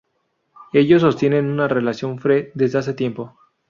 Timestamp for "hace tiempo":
2.79-3.37